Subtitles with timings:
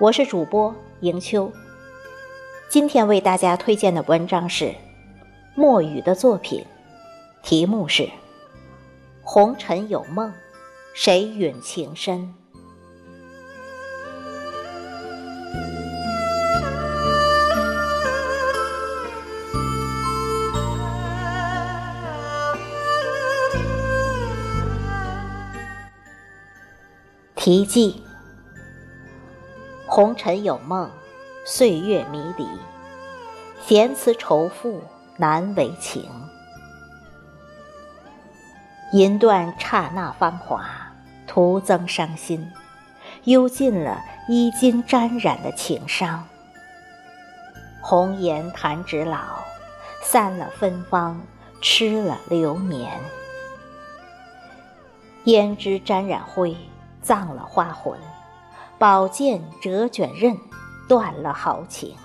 [0.00, 1.50] 我是主播迎秋。
[2.68, 4.72] 今天为大家推荐的文章是
[5.56, 6.64] 墨雨的作品，
[7.42, 8.04] 题目是
[9.22, 10.32] 《红尘有梦，
[10.94, 12.20] 谁允情深》。
[27.34, 28.00] 题记：
[29.98, 30.88] 红尘有梦，
[31.44, 32.46] 岁月迷离，
[33.66, 34.80] 闲词愁赋
[35.16, 36.08] 难为情。
[38.92, 40.64] 吟断刹那芳华，
[41.26, 42.48] 徒增伤心，
[43.24, 46.24] 忧尽了衣襟沾染的情伤。
[47.80, 49.40] 红颜弹指老，
[50.04, 51.20] 散了芬芳，
[51.60, 53.00] 痴了流年。
[55.24, 56.56] 胭脂沾染灰。
[57.00, 57.98] 葬了花魂，
[58.78, 60.38] 宝剑折卷刃，
[60.88, 61.96] 断了豪情。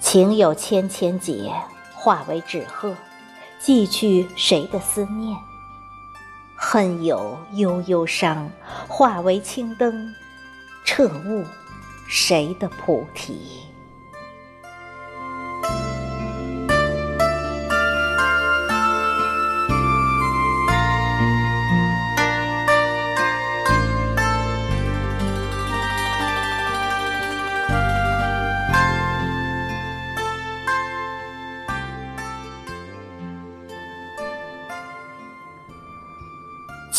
[0.00, 1.52] 情有千千结，
[1.94, 2.96] 化为纸鹤，
[3.58, 5.36] 寄去谁的思念？
[6.56, 8.50] 恨有悠悠伤，
[8.88, 10.14] 化为青灯，
[10.86, 11.44] 彻悟
[12.08, 13.66] 谁的菩提？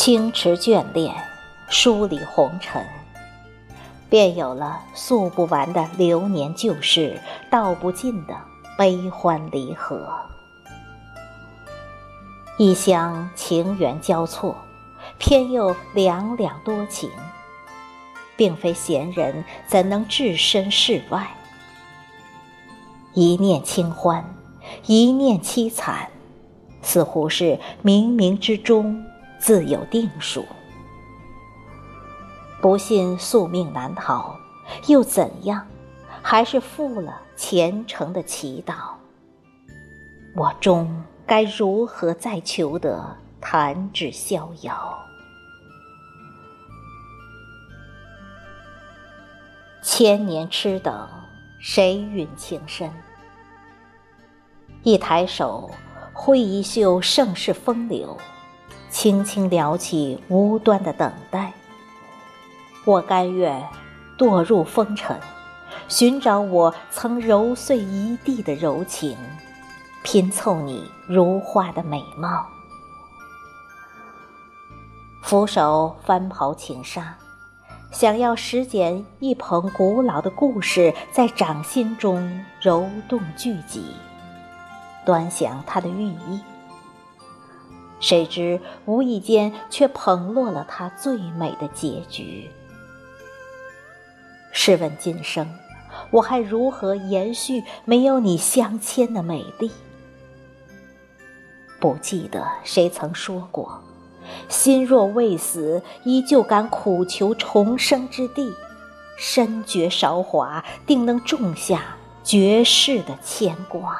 [0.07, 1.13] 清池眷恋，
[1.67, 2.81] 梳理红尘，
[4.09, 7.19] 便有了诉不完的流年旧事，
[7.51, 8.33] 道不尽的
[8.77, 10.07] 悲欢离合。
[12.57, 14.55] 一厢情缘交错，
[15.17, 17.11] 偏又两两多情，
[18.37, 21.27] 并非闲人怎能置身事外？
[23.13, 24.23] 一念清欢，
[24.85, 26.09] 一念凄惨，
[26.81, 29.03] 似乎是冥冥之中。
[29.39, 30.45] 自有定数，
[32.61, 34.35] 不信宿命难逃，
[34.87, 35.65] 又怎样？
[36.21, 38.73] 还是负了虔诚的祈祷。
[40.35, 44.97] 我终该如何再求得弹指逍遥？
[49.81, 51.07] 千年痴等，
[51.59, 52.91] 谁允情深？
[54.83, 55.71] 一抬手，
[56.13, 58.17] 挥一袖盛世风流。
[58.89, 61.53] 轻轻撩起无端的等待，
[62.85, 63.63] 我甘愿
[64.17, 65.19] 堕入风尘，
[65.87, 69.17] 寻找我曾揉碎一地的柔情，
[70.03, 72.45] 拼凑你如花的美貌。
[75.21, 77.17] 俯首翻袍情纱，
[77.91, 83.93] 想要拾捡一捧古老的故事，在掌心中揉动聚集，
[85.05, 86.41] 端详它的寓意。
[87.99, 92.49] 谁知无意间却捧落了他最美的结局。
[94.51, 95.47] 试问今生，
[96.11, 99.71] 我还如何延续没有你相牵的美丽？
[101.79, 103.81] 不记得谁曾说过，
[104.49, 108.51] 心若未死，依旧敢苦求重生之地。
[109.15, 113.99] 深觉韶华，定能种下绝世的牵挂。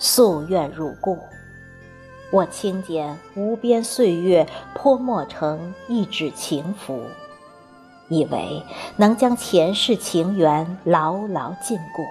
[0.00, 1.18] 夙愿如故，
[2.32, 7.04] 我轻剪无边岁月，泼墨成一纸情符，
[8.08, 8.62] 以为
[8.96, 12.06] 能将前世情缘牢牢禁锢，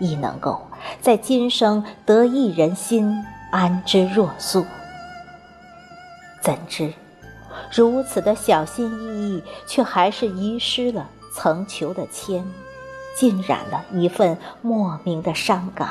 [0.00, 0.60] 亦能够
[1.00, 4.62] 在今生得一人心，安之若素。
[6.42, 6.92] 怎知
[7.74, 12.44] 如此的小心翼翼，却还是遗失了曾求的签，
[13.16, 15.88] 浸染了一份莫名的伤感。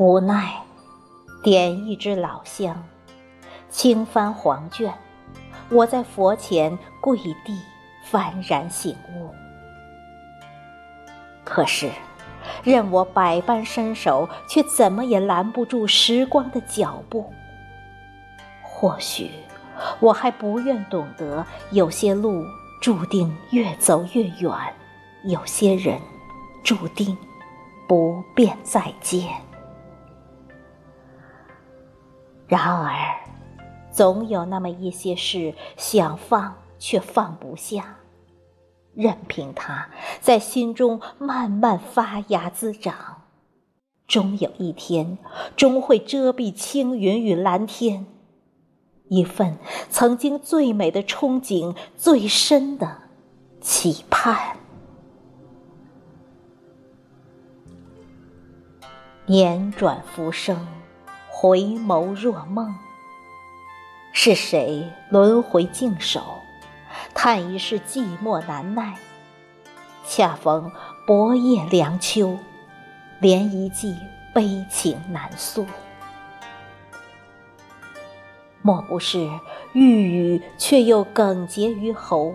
[0.00, 0.62] 无奈，
[1.42, 2.84] 点一支老香，
[3.68, 4.94] 轻翻黄卷，
[5.70, 7.60] 我在佛前跪地，
[8.08, 9.34] 幡然醒悟。
[11.42, 11.90] 可是，
[12.62, 17.32] 任我百般伸手，却怎么也拦不住时光的脚步。
[18.62, 19.32] 或许
[19.98, 22.44] 我还不愿懂得，有些路
[22.80, 24.52] 注定越走越远，
[25.24, 26.00] 有些人
[26.62, 27.18] 注定
[27.88, 29.28] 不便再见。
[32.48, 32.90] 然而，
[33.92, 37.98] 总有那么一些事想放却放不下，
[38.94, 39.90] 任凭它
[40.20, 43.24] 在心中慢慢发芽滋长，
[44.06, 45.18] 终有一天，
[45.56, 48.06] 终会遮蔽青云与蓝天。
[49.08, 49.58] 一份
[49.90, 53.02] 曾经最美的憧憬，最深的
[53.60, 54.56] 期盼。
[59.26, 60.77] 年转浮生。
[61.40, 62.74] 回眸若梦，
[64.12, 66.20] 是谁轮回静守，
[67.14, 68.96] 叹一世寂寞难耐？
[70.04, 70.72] 恰逢
[71.06, 72.36] 薄夜凉秋，
[73.20, 73.94] 连一季
[74.34, 75.64] 悲情难诉。
[78.60, 79.30] 莫不是
[79.74, 82.34] 欲语却又哽结于喉，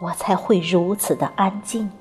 [0.00, 1.92] 我才会如此的安静，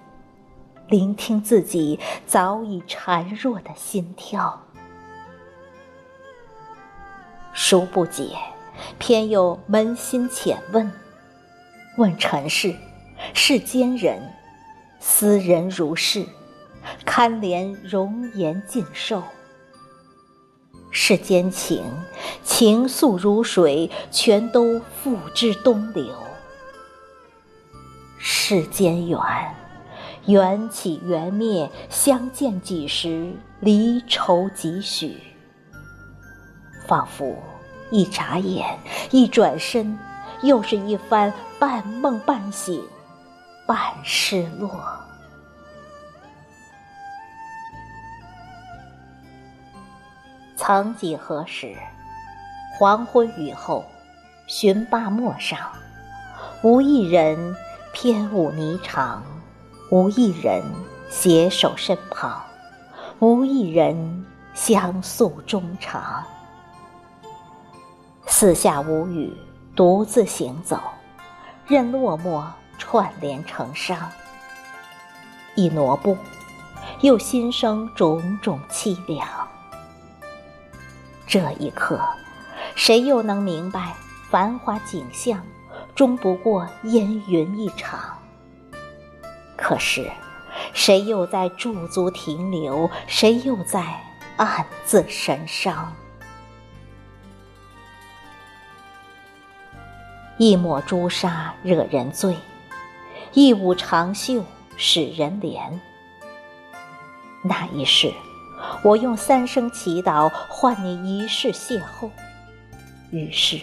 [0.87, 4.61] 聆听自己早已孱弱的心跳。
[7.59, 8.37] 殊不解，
[8.99, 10.91] 偏又扪心浅问：
[11.97, 12.75] 问尘世，
[13.33, 14.21] 世间人，
[14.99, 16.23] 斯人如是，
[17.03, 19.23] 堪怜容颜尽寿；
[20.91, 21.83] 世间情，
[22.43, 26.13] 情愫如水，全都付之东流；
[28.19, 29.19] 世间缘，
[30.27, 35.17] 缘起缘灭，相见几时，离愁几许。
[36.87, 37.35] 仿佛
[37.91, 38.79] 一眨眼，
[39.11, 39.99] 一转身，
[40.41, 42.81] 又是一番半梦半醒，
[43.65, 44.71] 半失落。
[50.55, 51.75] 曾几何时，
[52.77, 53.83] 黄昏雨后，
[54.47, 55.59] 寻罢陌上，
[56.61, 57.55] 无一人
[57.93, 59.19] 偏舞霓裳，
[59.91, 60.63] 无一人
[61.09, 62.41] 携手身旁，
[63.19, 66.23] 无一人相诉衷肠。
[68.39, 69.35] 四下无语，
[69.75, 70.79] 独自行走，
[71.65, 72.45] 任落寞
[72.77, 74.11] 串联成伤。
[75.55, 76.15] 一挪步，
[77.01, 79.27] 又心生种种凄凉。
[81.25, 81.99] 这一刻，
[82.75, 83.95] 谁又能明白，
[84.29, 85.41] 繁华景象
[85.95, 88.19] 终不过烟云一场？
[89.55, 90.11] 可是，
[90.73, 92.87] 谁又在驻足停留？
[93.07, 93.83] 谁又在
[94.35, 95.91] 暗自神伤？
[100.37, 102.37] 一抹朱砂惹人醉，
[103.33, 104.43] 一舞长袖
[104.75, 105.59] 使人怜。
[107.43, 108.13] 那一世，
[108.83, 112.11] 我用三生祈祷换你一世邂逅，
[113.09, 113.59] 于是，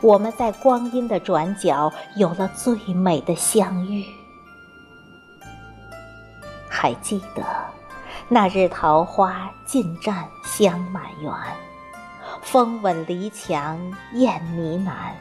[0.00, 4.04] 我们在光阴的转角有了最美的相遇。
[6.68, 7.44] 还记得
[8.28, 11.32] 那日桃花尽绽香满园，
[12.42, 13.78] 风吻篱墙
[14.14, 15.12] 燕呢喃。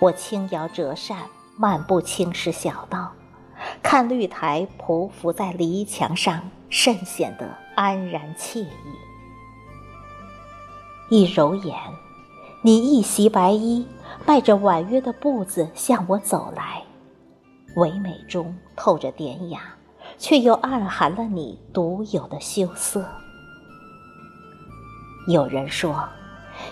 [0.00, 1.18] 我轻摇折扇，
[1.56, 3.12] 漫步青石小道，
[3.82, 8.68] 看绿苔匍匐在篱墙上，甚显得安然惬意。
[11.08, 11.76] 一揉眼，
[12.62, 13.86] 你一袭白衣，
[14.26, 16.82] 迈着婉约的步子向我走来，
[17.76, 19.74] 唯美中透着典雅，
[20.18, 23.06] 却又暗含了你独有的羞涩。
[25.28, 26.06] 有人说，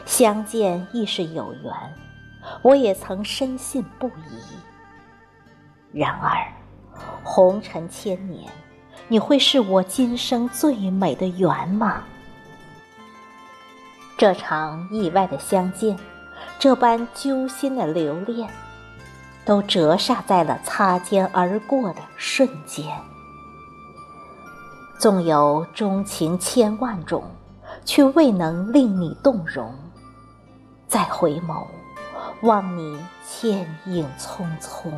[0.05, 1.73] 相见亦是有缘。
[2.62, 4.38] 我也曾深信不疑。
[5.92, 6.52] 然而，
[7.22, 8.50] 红尘千年，
[9.08, 12.02] 你会是我今生最美的缘吗？
[14.16, 15.99] 这场意外的相见，
[16.58, 18.49] 这般揪心的留恋，
[19.44, 22.87] 都折煞在了擦肩而过的瞬间。
[24.99, 27.25] 纵有钟情千万种，
[27.84, 29.75] 却未能令你动容。
[30.87, 31.66] 再回眸。
[32.42, 34.90] 望你倩影匆匆。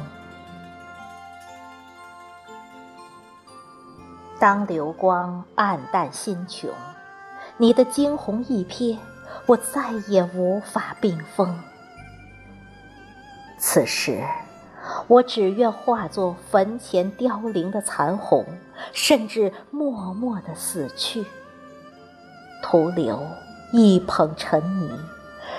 [4.38, 6.70] 当流光暗淡心穷，
[7.58, 8.98] 你的惊鸿一瞥，
[9.46, 11.58] 我再也无法冰封。
[13.58, 14.22] 此时，
[15.06, 18.46] 我只愿化作坟前凋零的残红，
[18.92, 21.24] 甚至默默的死去，
[22.62, 23.22] 徒留
[23.72, 24.98] 一捧尘泥。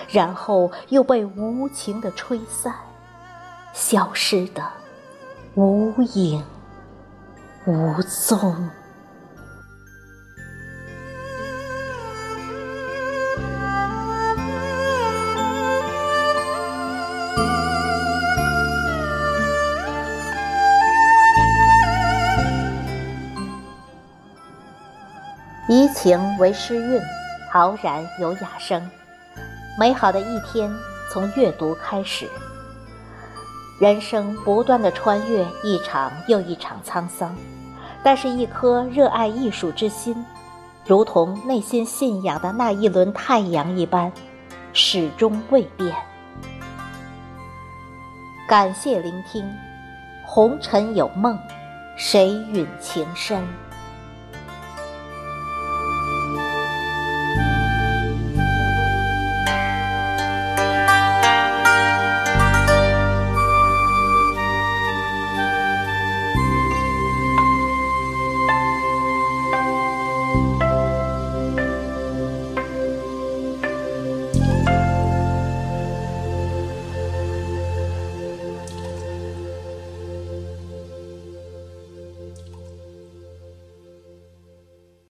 [0.09, 2.73] 然后又被无情的吹散
[3.73, 4.63] 消失的
[5.55, 6.43] 无影
[7.65, 8.69] 无踪。
[25.67, 27.01] 怡情为诗韵
[27.51, 28.79] 陶然有雅声。
[29.77, 30.73] 美好的一天
[31.11, 32.29] 从阅读开始。
[33.77, 37.35] 人生不断的穿越一场又一场沧桑，
[38.01, 40.25] 但是，一颗热爱艺术之心，
[40.85, 44.09] 如同内心信仰的那一轮太阳一般，
[44.71, 45.93] 始终未变。
[48.47, 49.45] 感谢聆听，
[50.25, 51.37] 红尘有梦，
[51.97, 53.45] 谁允情深？